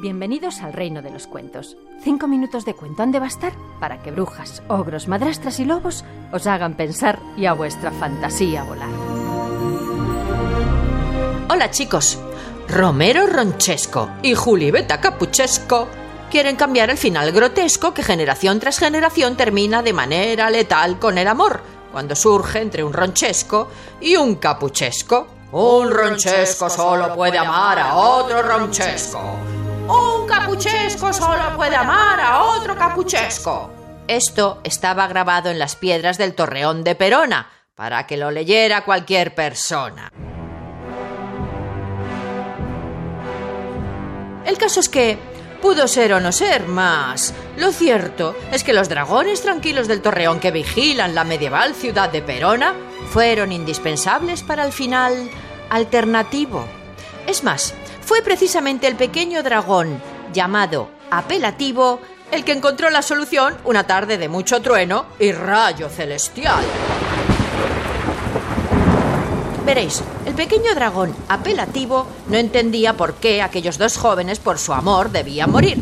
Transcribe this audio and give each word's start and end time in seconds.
Bienvenidos 0.00 0.60
al 0.60 0.74
reino 0.74 1.02
de 1.02 1.10
los 1.10 1.26
cuentos. 1.26 1.76
Cinco 2.04 2.28
minutos 2.28 2.64
de 2.64 2.74
cuento 2.74 3.02
han 3.02 3.10
de 3.10 3.18
bastar 3.18 3.52
para 3.80 4.00
que 4.00 4.12
brujas, 4.12 4.62
ogros, 4.68 5.08
madrastras 5.08 5.58
y 5.58 5.64
lobos 5.64 6.04
os 6.32 6.46
hagan 6.46 6.74
pensar 6.74 7.18
y 7.36 7.46
a 7.46 7.52
vuestra 7.52 7.90
fantasía 7.90 8.62
volar. 8.62 8.88
Hola 11.50 11.72
chicos, 11.72 12.16
Romero 12.68 13.26
Ronchesco 13.26 14.08
y 14.22 14.36
Julibeta 14.36 15.00
Capuchesco 15.00 15.88
quieren 16.30 16.54
cambiar 16.54 16.90
el 16.90 16.96
final 16.96 17.32
grotesco 17.32 17.92
que 17.92 18.04
generación 18.04 18.60
tras 18.60 18.78
generación 18.78 19.36
termina 19.36 19.82
de 19.82 19.94
manera 19.94 20.48
letal 20.48 21.00
con 21.00 21.18
el 21.18 21.26
amor, 21.26 21.60
cuando 21.90 22.14
surge 22.14 22.60
entre 22.60 22.84
un 22.84 22.92
ronchesco 22.92 23.68
y 24.00 24.14
un 24.14 24.36
capuchesco. 24.36 25.26
Un 25.50 25.90
ronchesco 25.90 26.70
solo 26.70 27.16
puede 27.16 27.38
amar 27.38 27.80
a 27.80 27.96
otro 27.96 28.42
ronchesco. 28.42 29.57
Un 29.88 30.26
capuchesco 30.26 31.12
solo 31.12 31.56
puede 31.56 31.76
amar 31.76 32.20
a 32.20 32.42
otro 32.44 32.76
capuchesco. 32.76 33.72
Esto 34.06 34.60
estaba 34.64 35.06
grabado 35.06 35.50
en 35.50 35.58
las 35.58 35.76
piedras 35.76 36.18
del 36.18 36.34
torreón 36.34 36.84
de 36.84 36.94
Perona, 36.94 37.50
para 37.74 38.06
que 38.06 38.16
lo 38.16 38.30
leyera 38.30 38.84
cualquier 38.84 39.34
persona. 39.34 40.12
El 44.44 44.56
caso 44.58 44.80
es 44.80 44.88
que 44.88 45.18
pudo 45.60 45.88
ser 45.88 46.12
o 46.12 46.20
no 46.20 46.32
ser, 46.32 46.66
más 46.66 47.34
lo 47.58 47.72
cierto 47.72 48.36
es 48.52 48.62
que 48.62 48.72
los 48.72 48.88
dragones 48.88 49.42
tranquilos 49.42 49.88
del 49.88 50.00
torreón 50.00 50.38
que 50.38 50.52
vigilan 50.52 51.16
la 51.16 51.24
medieval 51.24 51.74
ciudad 51.74 52.08
de 52.08 52.22
Perona 52.22 52.72
fueron 53.10 53.50
indispensables 53.50 54.44
para 54.44 54.64
el 54.64 54.70
final 54.70 55.28
alternativo. 55.68 56.64
Es 57.26 57.42
más, 57.42 57.74
fue 58.08 58.22
precisamente 58.22 58.86
el 58.86 58.96
pequeño 58.96 59.42
dragón 59.42 60.00
llamado 60.32 60.88
apelativo 61.10 62.00
el 62.30 62.42
que 62.42 62.52
encontró 62.52 62.88
la 62.88 63.02
solución 63.02 63.54
una 63.66 63.86
tarde 63.86 64.16
de 64.16 64.30
mucho 64.30 64.62
trueno 64.62 65.04
y 65.18 65.30
rayo 65.32 65.90
celestial. 65.90 66.64
Veréis, 69.66 70.02
el 70.24 70.32
pequeño 70.32 70.74
dragón 70.74 71.14
apelativo 71.28 72.06
no 72.28 72.38
entendía 72.38 72.94
por 72.94 73.16
qué 73.16 73.42
aquellos 73.42 73.76
dos 73.76 73.98
jóvenes 73.98 74.38
por 74.38 74.58
su 74.58 74.72
amor 74.72 75.10
debían 75.10 75.50
morir. 75.50 75.78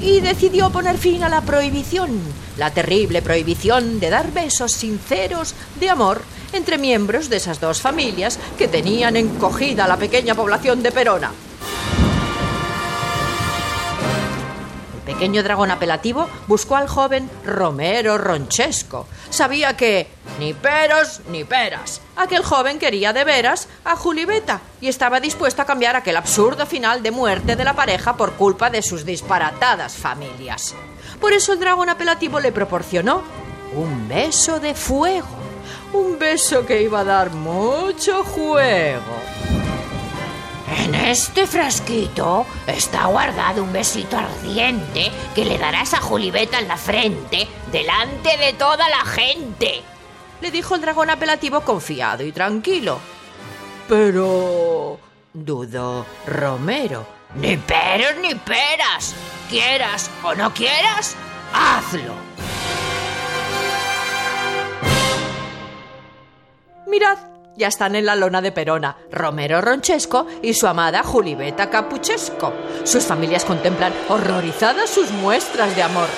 Y 0.00 0.20
decidió 0.20 0.70
poner 0.70 0.96
fin 0.96 1.24
a 1.24 1.28
la 1.28 1.42
prohibición, 1.42 2.22
la 2.58 2.72
terrible 2.72 3.22
prohibición 3.22 4.00
de 4.00 4.10
dar 4.10 4.32
besos 4.32 4.72
sinceros 4.72 5.54
de 5.80 5.88
amor 5.88 6.22
entre 6.52 6.76
miembros 6.78 7.28
de 7.28 7.36
esas 7.36 7.60
dos 7.60 7.80
familias 7.80 8.38
que 8.58 8.68
tenían 8.68 9.16
encogida 9.16 9.86
la 9.86 9.96
pequeña 9.96 10.34
población 10.34 10.82
de 10.82 10.92
Perona. 10.92 11.32
El 14.96 15.14
pequeño 15.14 15.42
dragón 15.42 15.70
apelativo 15.70 16.28
buscó 16.46 16.76
al 16.76 16.88
joven 16.88 17.30
Romero 17.44 18.18
Ronchesco. 18.18 19.06
Sabía 19.30 19.76
que 19.76 20.08
ni 20.38 20.52
peros 20.52 21.20
ni 21.30 21.44
peras. 21.44 22.00
Aquel 22.16 22.44
joven 22.44 22.78
quería 22.78 23.12
de 23.12 23.24
veras 23.24 23.68
a 23.84 23.96
Julibeta 23.96 24.60
y 24.80 24.88
estaba 24.88 25.20
dispuesto 25.20 25.62
a 25.62 25.64
cambiar 25.64 25.96
aquel 25.96 26.16
absurdo 26.16 26.66
final 26.66 27.02
de 27.02 27.10
muerte 27.10 27.56
de 27.56 27.64
la 27.64 27.74
pareja 27.74 28.16
por 28.16 28.34
culpa 28.34 28.70
de 28.70 28.82
sus 28.82 29.04
disparatadas 29.04 29.94
familias. 29.96 30.74
Por 31.20 31.32
eso 31.32 31.52
el 31.52 31.60
dragón 31.60 31.88
apelativo 31.88 32.40
le 32.40 32.52
proporcionó 32.52 33.22
un 33.74 34.08
beso 34.08 34.60
de 34.60 34.74
fuego 34.74 35.38
un 35.92 36.18
beso 36.18 36.66
que 36.66 36.82
iba 36.82 37.00
a 37.00 37.04
dar 37.04 37.30
mucho 37.30 38.24
juego. 38.24 39.02
En 40.76 40.94
este 40.94 41.46
frasquito 41.46 42.46
está 42.66 43.06
guardado 43.06 43.62
un 43.62 43.72
besito 43.72 44.16
ardiente 44.18 45.10
que 45.34 45.44
le 45.44 45.58
darás 45.58 45.94
a 45.94 46.00
Julibeta 46.00 46.58
en 46.58 46.68
la 46.68 46.76
frente 46.76 47.48
delante 47.72 48.36
de 48.36 48.52
toda 48.52 48.88
la 48.88 49.04
gente. 49.06 49.82
Le 50.40 50.50
dijo 50.50 50.74
el 50.74 50.82
dragón 50.82 51.10
apelativo 51.10 51.62
confiado 51.62 52.22
y 52.22 52.32
tranquilo. 52.32 53.00
Pero... 53.88 54.98
dudó 55.32 56.04
Romero. 56.26 57.06
Ni 57.34 57.56
peros 57.56 58.16
ni 58.20 58.34
peras. 58.34 59.14
Quieras 59.48 60.10
o 60.22 60.34
no 60.34 60.52
quieras, 60.52 61.16
hazlo. 61.54 62.12
Mirad, 66.86 67.16
ya 67.56 67.68
están 67.68 67.96
en 67.96 68.04
la 68.04 68.14
lona 68.14 68.42
de 68.42 68.52
Perona, 68.52 68.98
Romero 69.10 69.62
Ronchesco 69.62 70.26
y 70.42 70.52
su 70.52 70.66
amada 70.66 71.02
Julibeta 71.02 71.70
Capuchesco. 71.70 72.52
Sus 72.84 73.04
familias 73.04 73.46
contemplan 73.46 73.94
horrorizadas 74.08 74.90
sus 74.90 75.10
muestras 75.12 75.74
de 75.74 75.82
amor. 75.82 76.08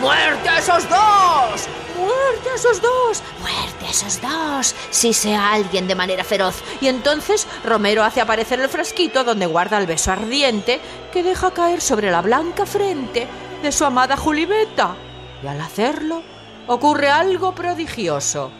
¡Muerte 0.00 0.48
a 0.48 0.58
esos 0.58 0.88
dos! 0.88 1.68
¡Muerte 1.96 2.50
a 2.50 2.54
esos 2.54 2.80
dos! 2.80 3.22
¡Muerte 3.40 3.86
a 3.86 3.90
esos 3.90 4.20
dos! 4.20 4.76
Si 4.90 5.12
sea 5.12 5.52
alguien 5.52 5.88
de 5.88 5.96
manera 5.96 6.22
feroz. 6.22 6.62
Y 6.80 6.86
entonces 6.86 7.48
Romero 7.64 8.04
hace 8.04 8.20
aparecer 8.20 8.60
el 8.60 8.68
frasquito 8.68 9.24
donde 9.24 9.46
guarda 9.46 9.78
el 9.78 9.86
beso 9.86 10.12
ardiente 10.12 10.80
que 11.12 11.24
deja 11.24 11.50
caer 11.50 11.80
sobre 11.80 12.12
la 12.12 12.22
blanca 12.22 12.64
frente 12.64 13.26
de 13.60 13.72
su 13.72 13.84
amada 13.84 14.16
Julibeta. 14.16 14.94
Y 15.42 15.48
al 15.48 15.60
hacerlo, 15.60 16.22
ocurre 16.68 17.10
algo 17.10 17.54
prodigioso. 17.54 18.52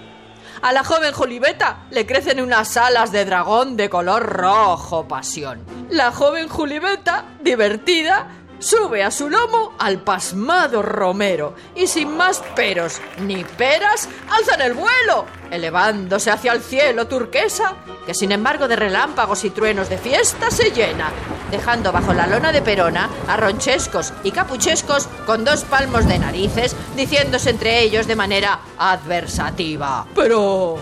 A 0.60 0.72
la 0.72 0.82
joven 0.82 1.12
Julibeta 1.12 1.84
le 1.91 2.05
crecen 2.05 2.41
unas 2.41 2.76
alas 2.76 3.12
de 3.12 3.25
dragón 3.25 3.76
de 3.76 3.88
color 3.88 4.25
rojo 4.25 5.06
pasión. 5.06 5.65
La 5.88 6.10
joven 6.10 6.49
Julibeta, 6.49 7.26
divertida, 7.41 8.26
sube 8.59 9.03
a 9.03 9.11
su 9.11 9.29
lomo 9.29 9.75
al 9.79 10.01
pasmado 10.01 10.83
Romero 10.83 11.55
y 11.75 11.87
sin 11.87 12.17
más 12.17 12.43
peros 12.55 13.01
ni 13.21 13.45
peras 13.45 14.09
alzan 14.31 14.61
el 14.61 14.75
vuelo, 14.75 15.27
elevándose 15.51 16.31
hacia 16.31 16.53
el 16.53 16.63
cielo 16.63 17.07
turquesa, 17.07 17.77
que 18.07 18.15
sin 18.15 18.33
embargo 18.33 18.69
de 18.69 18.77
relámpagos 18.77 19.45
y 19.45 19.51
truenos 19.51 19.89
de 19.89 19.99
fiesta 19.99 20.51
se 20.51 20.71
llena, 20.71 21.11
dejando 21.51 21.93
bajo 21.93 22.13
la 22.13 22.27
lona 22.27 22.53
de 22.53 22.63
Perona 22.63 23.09
a 23.27 23.37
ronchescos 23.37 24.13
y 24.25 24.33
capuchescos 24.33 25.09
con 25.27 25.45
dos 25.45 25.65
palmos 25.65 26.07
de 26.07 26.19
narices, 26.19 26.75
diciéndose 26.97 27.51
entre 27.51 27.81
ellos 27.81 28.07
de 28.07 28.17
manera 28.17 28.61
adversativa. 28.79 30.07
Pero... 30.15 30.79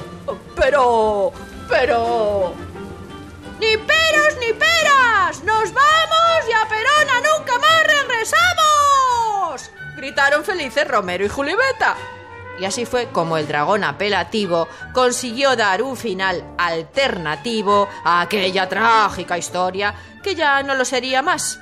pero... 0.55 1.33
pero... 1.69 2.55
¡Ni 3.61 3.77
peros 3.79 4.37
ni 4.39 4.53
peras! 4.53 5.43
¡Nos 5.45 5.73
vamos 5.73 5.96
Gritaron 10.07 10.45
felices 10.45 10.87
Romero 10.87 11.25
y 11.25 11.29
Julibeta. 11.29 11.97
Y 12.61 12.65
así 12.65 12.87
fue 12.87 13.09
como 13.09 13.39
el 13.39 13.49
dragón 13.49 13.83
apelativo 13.83 14.69
consiguió 14.93 15.57
dar 15.57 15.83
un 15.83 15.97
final 15.97 16.45
alternativo 16.57 17.89
a 18.05 18.21
aquella 18.21 18.69
trágica 18.69 19.37
historia 19.37 19.97
que 20.23 20.37
ya 20.37 20.63
no 20.63 20.77
lo 20.77 20.85
sería 20.85 21.23
más. 21.23 21.59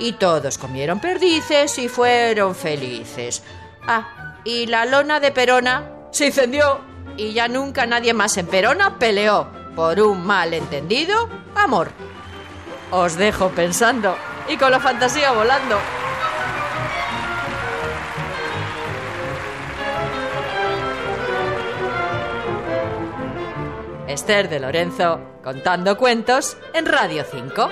Y 0.00 0.14
todos 0.14 0.58
comieron 0.58 0.98
perdices 0.98 1.78
y 1.78 1.88
fueron 1.88 2.56
felices. 2.56 3.44
Ah, 3.86 4.40
y 4.42 4.66
la 4.66 4.86
lona 4.86 5.20
de 5.20 5.30
Perona 5.30 5.88
se 6.10 6.26
incendió 6.26 6.80
y 7.16 7.32
ya 7.32 7.46
nunca 7.46 7.86
nadie 7.86 8.12
más 8.12 8.36
en 8.38 8.48
Perona 8.48 8.98
peleó 8.98 9.48
por 9.76 10.00
un 10.00 10.26
malentendido 10.26 11.28
amor. 11.54 11.92
Os 12.90 13.14
dejo 13.14 13.50
pensando 13.50 14.16
y 14.48 14.56
con 14.56 14.72
la 14.72 14.80
fantasía 14.80 15.30
volando. 15.30 15.78
Esther 24.14 24.48
de 24.48 24.60
Lorenzo, 24.60 25.20
contando 25.42 25.98
cuentos 25.98 26.56
en 26.72 26.86
Radio 26.86 27.24
5. 27.28 27.68